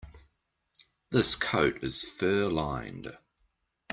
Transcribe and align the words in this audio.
This 1.11 1.35
coat 1.35 1.83
is 1.83 2.01
fur-lined. 2.01 3.15